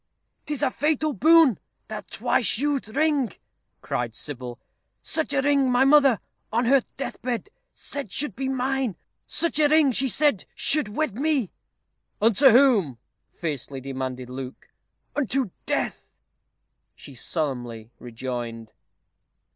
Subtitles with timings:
[0.47, 3.33] "'Tis a fatal boon, that twice used ring,"
[3.81, 4.57] cried Sybil;
[5.03, 6.19] "such a ring my mother,
[6.51, 8.95] on her death bed, said should be mine.
[9.27, 11.51] Such a ring she said should wed me"
[12.19, 12.97] "Unto whom?"
[13.31, 14.69] fiercely demanded Luke.
[15.15, 16.15] "UNTO DEATH!"
[16.95, 18.71] she solemnly rejoined.